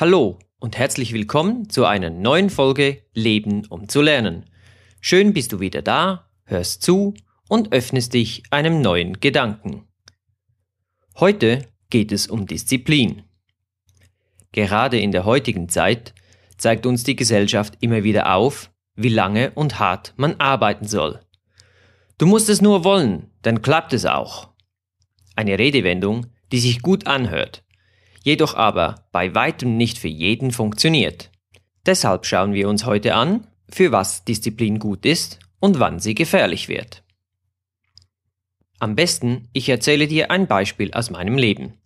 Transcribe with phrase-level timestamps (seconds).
[0.00, 4.48] Hallo und herzlich willkommen zu einer neuen Folge Leben um zu lernen.
[5.00, 7.14] Schön bist du wieder da, hörst zu
[7.48, 9.88] und öffnest dich einem neuen Gedanken.
[11.18, 13.24] Heute geht es um Disziplin.
[14.52, 16.14] Gerade in der heutigen Zeit
[16.58, 21.18] zeigt uns die Gesellschaft immer wieder auf, wie lange und hart man arbeiten soll.
[22.18, 24.50] Du musst es nur wollen, dann klappt es auch.
[25.34, 27.64] Eine Redewendung, die sich gut anhört,
[28.28, 31.30] jedoch aber bei weitem nicht für jeden funktioniert.
[31.86, 36.68] Deshalb schauen wir uns heute an, für was Disziplin gut ist und wann sie gefährlich
[36.68, 37.02] wird.
[38.80, 41.78] Am besten, ich erzähle dir ein Beispiel aus meinem Leben.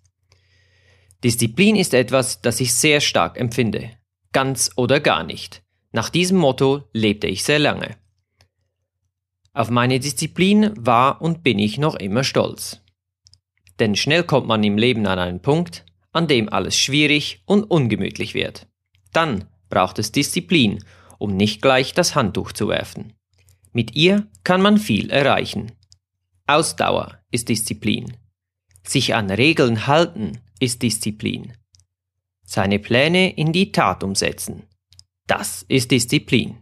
[1.23, 3.91] Disziplin ist etwas, das ich sehr stark empfinde.
[4.33, 5.63] Ganz oder gar nicht.
[5.93, 7.97] Nach diesem Motto lebte ich sehr lange.
[9.53, 12.81] Auf meine Disziplin war und bin ich noch immer stolz.
[13.79, 18.35] Denn schnell kommt man im Leben an einen Punkt, an dem alles schwierig und ungemütlich
[18.35, 18.67] wird.
[19.13, 20.85] Dann braucht es Disziplin,
[21.19, 23.15] um nicht gleich das Handtuch zu werfen.
[23.73, 25.73] Mit ihr kann man viel erreichen.
[26.47, 28.17] Ausdauer ist Disziplin.
[28.85, 31.55] Sich an Regeln halten ist Disziplin.
[32.45, 34.65] Seine Pläne in die Tat umsetzen.
[35.27, 36.59] Das ist Disziplin.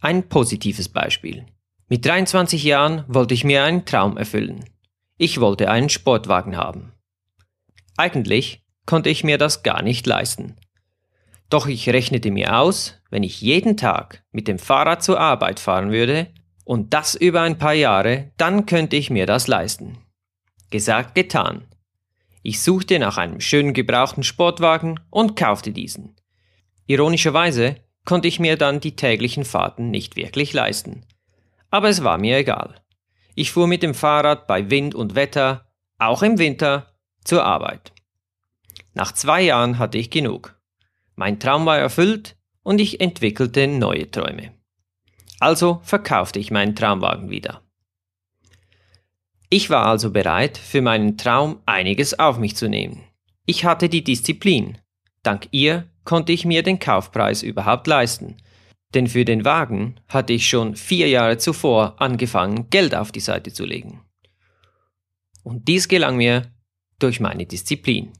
[0.00, 1.46] Ein positives Beispiel.
[1.88, 4.64] Mit 23 Jahren wollte ich mir einen Traum erfüllen.
[5.16, 6.92] Ich wollte einen Sportwagen haben.
[7.98, 10.56] Eigentlich konnte ich mir das gar nicht leisten.
[11.50, 15.90] Doch ich rechnete mir aus, wenn ich jeden Tag mit dem Fahrrad zur Arbeit fahren
[15.90, 16.28] würde,
[16.64, 19.98] und das über ein paar Jahre, dann könnte ich mir das leisten.
[20.70, 21.66] Gesagt, getan.
[22.42, 26.14] Ich suchte nach einem schönen gebrauchten Sportwagen und kaufte diesen.
[26.86, 31.04] Ironischerweise konnte ich mir dann die täglichen Fahrten nicht wirklich leisten.
[31.70, 32.76] Aber es war mir egal.
[33.34, 35.66] Ich fuhr mit dem Fahrrad bei Wind und Wetter,
[35.98, 36.97] auch im Winter,
[37.28, 37.92] zur Arbeit.
[38.94, 40.58] Nach zwei Jahren hatte ich genug.
[41.14, 44.54] Mein Traum war erfüllt und ich entwickelte neue Träume.
[45.38, 47.62] Also verkaufte ich meinen Traumwagen wieder.
[49.50, 53.04] Ich war also bereit, für meinen Traum einiges auf mich zu nehmen.
[53.44, 54.78] Ich hatte die Disziplin.
[55.22, 58.38] Dank ihr konnte ich mir den Kaufpreis überhaupt leisten.
[58.94, 63.52] Denn für den Wagen hatte ich schon vier Jahre zuvor angefangen, Geld auf die Seite
[63.52, 64.02] zu legen.
[65.42, 66.50] Und dies gelang mir
[66.98, 68.12] durch meine Disziplin.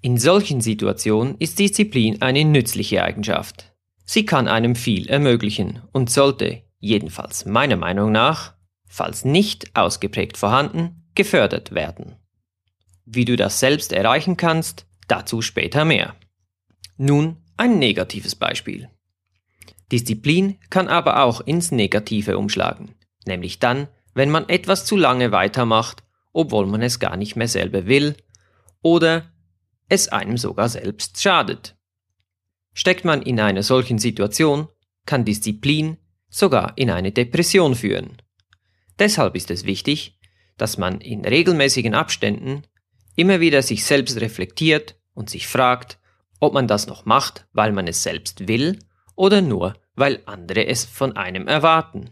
[0.00, 3.72] In solchen Situationen ist Disziplin eine nützliche Eigenschaft.
[4.04, 8.54] Sie kann einem viel ermöglichen und sollte, jedenfalls meiner Meinung nach,
[8.86, 12.16] falls nicht ausgeprägt vorhanden, gefördert werden.
[13.06, 16.14] Wie du das selbst erreichen kannst, dazu später mehr.
[16.96, 18.90] Nun ein negatives Beispiel.
[19.90, 22.94] Disziplin kann aber auch ins Negative umschlagen,
[23.26, 26.03] nämlich dann, wenn man etwas zu lange weitermacht
[26.34, 28.16] obwohl man es gar nicht mehr selber will
[28.82, 29.32] oder
[29.88, 31.76] es einem sogar selbst schadet.
[32.74, 34.68] Steckt man in einer solchen Situation,
[35.06, 35.96] kann Disziplin
[36.28, 38.20] sogar in eine Depression führen.
[38.98, 40.18] Deshalb ist es wichtig,
[40.56, 42.64] dass man in regelmäßigen Abständen
[43.16, 45.98] immer wieder sich selbst reflektiert und sich fragt,
[46.40, 48.80] ob man das noch macht, weil man es selbst will
[49.14, 52.10] oder nur, weil andere es von einem erwarten.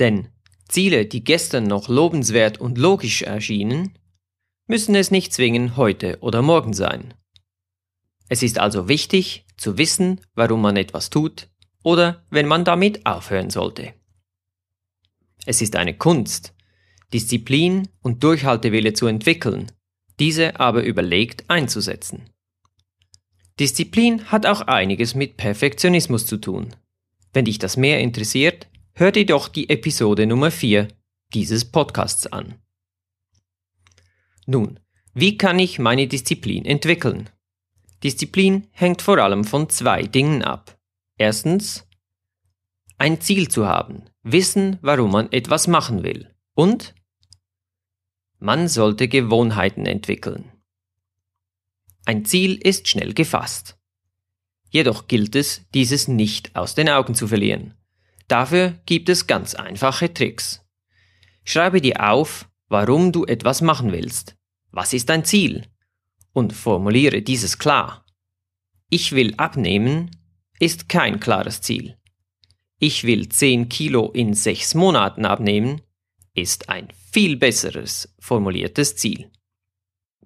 [0.00, 0.28] Denn
[0.70, 3.98] Ziele, die gestern noch lobenswert und logisch erschienen,
[4.66, 7.14] müssen es nicht zwingend heute oder morgen sein.
[8.28, 11.48] Es ist also wichtig zu wissen, warum man etwas tut
[11.82, 13.94] oder wenn man damit aufhören sollte.
[15.44, 16.54] Es ist eine Kunst,
[17.12, 19.72] Disziplin und Durchhaltewille zu entwickeln,
[20.20, 22.30] diese aber überlegt einzusetzen.
[23.58, 26.76] Disziplin hat auch einiges mit Perfektionismus zu tun.
[27.32, 28.68] Wenn dich das mehr interessiert,
[29.00, 30.86] hör dir doch die Episode Nummer 4
[31.32, 32.60] dieses Podcasts an.
[34.46, 34.78] Nun,
[35.14, 37.30] wie kann ich meine Disziplin entwickeln?
[38.04, 40.78] Disziplin hängt vor allem von zwei Dingen ab.
[41.16, 41.88] Erstens,
[42.98, 46.34] ein Ziel zu haben, wissen, warum man etwas machen will.
[46.52, 46.94] Und
[48.38, 50.52] man sollte Gewohnheiten entwickeln.
[52.04, 53.78] Ein Ziel ist schnell gefasst.
[54.68, 57.79] Jedoch gilt es, dieses nicht aus den Augen zu verlieren.
[58.30, 60.64] Dafür gibt es ganz einfache Tricks.
[61.42, 64.36] Schreibe dir auf, warum du etwas machen willst.
[64.70, 65.66] Was ist dein Ziel?
[66.32, 68.06] Und formuliere dieses klar.
[68.88, 70.12] Ich will abnehmen
[70.60, 71.96] ist kein klares Ziel.
[72.78, 75.80] Ich will 10 Kilo in 6 Monaten abnehmen
[76.32, 79.32] ist ein viel besseres formuliertes Ziel.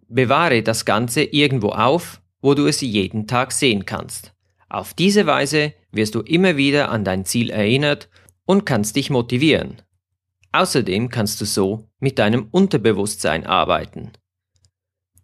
[0.08, 4.33] Bewahre das Ganze irgendwo auf, wo du es jeden Tag sehen kannst.
[4.74, 8.08] Auf diese Weise wirst du immer wieder an dein Ziel erinnert
[8.44, 9.82] und kannst dich motivieren.
[10.50, 14.10] Außerdem kannst du so mit deinem Unterbewusstsein arbeiten.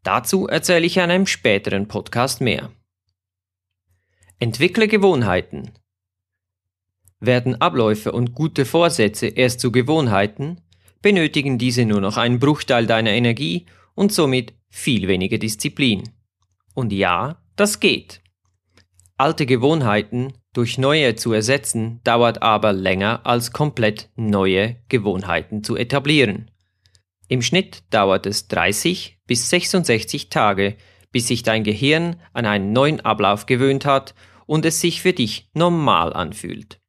[0.04, 2.70] Dazu erzähle ich in einem späteren Podcast mehr.
[4.38, 5.72] Entwickle Gewohnheiten.
[7.18, 10.60] Werden Abläufe und gute Vorsätze erst zu Gewohnheiten,
[11.02, 13.66] benötigen diese nur noch einen Bruchteil deiner Energie
[13.96, 16.08] und somit viel weniger Disziplin.
[16.74, 18.20] Und ja, das geht.
[19.20, 26.50] Alte Gewohnheiten durch neue zu ersetzen, dauert aber länger als komplett neue Gewohnheiten zu etablieren.
[27.28, 30.78] Im Schnitt dauert es 30 bis 66 Tage,
[31.12, 34.14] bis sich dein Gehirn an einen neuen Ablauf gewöhnt hat
[34.46, 36.80] und es sich für dich normal anfühlt.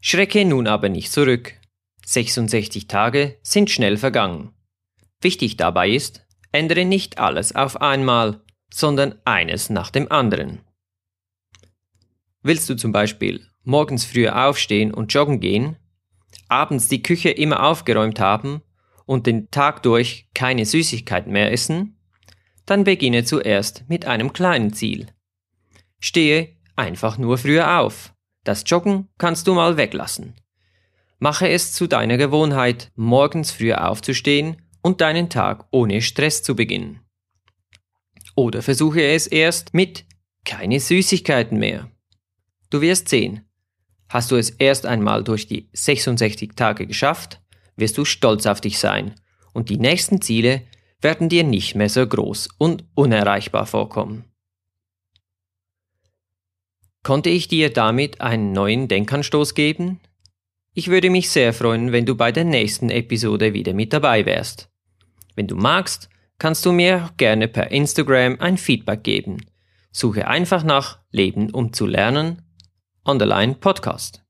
[0.00, 1.54] Schrecke nun aber nicht zurück.
[2.04, 4.56] 66 Tage sind schnell vergangen.
[5.20, 8.42] Wichtig dabei ist, ändere nicht alles auf einmal,
[8.74, 10.62] sondern eines nach dem anderen.
[12.42, 15.76] Willst du zum Beispiel morgens früher aufstehen und joggen gehen,
[16.48, 18.62] abends die Küche immer aufgeräumt haben
[19.04, 21.98] und den Tag durch keine Süßigkeit mehr essen,
[22.64, 25.08] dann beginne zuerst mit einem kleinen Ziel.
[25.98, 28.14] Stehe einfach nur früher auf.
[28.44, 30.34] Das Joggen kannst du mal weglassen.
[31.18, 37.00] Mache es zu deiner Gewohnheit, morgens früher aufzustehen und deinen Tag ohne Stress zu beginnen.
[38.34, 40.06] Oder versuche es erst mit
[40.44, 41.90] keine Süßigkeiten mehr.
[42.70, 43.44] Du wirst sehen.
[44.08, 47.40] Hast du es erst einmal durch die 66 Tage geschafft,
[47.76, 49.14] wirst du stolz auf dich sein
[49.52, 50.62] und die nächsten Ziele
[51.00, 54.24] werden dir nicht mehr so groß und unerreichbar vorkommen.
[57.02, 60.00] Konnte ich dir damit einen neuen Denkanstoß geben?
[60.74, 64.70] Ich würde mich sehr freuen, wenn du bei der nächsten Episode wieder mit dabei wärst.
[65.34, 66.08] Wenn du magst,
[66.38, 69.38] kannst du mir gerne per Instagram ein Feedback geben.
[69.92, 72.42] Suche einfach nach Leben um zu lernen
[73.10, 74.24] Underline Podcast.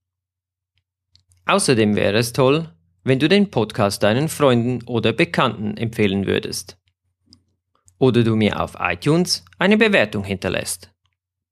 [1.44, 2.72] Außerdem wäre es toll,
[3.04, 6.78] wenn du den Podcast deinen Freunden oder Bekannten empfehlen würdest.
[7.98, 10.90] Oder du mir auf iTunes eine Bewertung hinterlässt.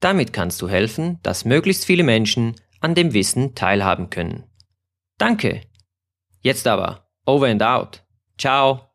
[0.00, 4.44] Damit kannst du helfen, dass möglichst viele Menschen an dem Wissen teilhaben können.
[5.18, 5.62] Danke.
[6.40, 8.02] Jetzt aber, over and out.
[8.38, 8.87] Ciao.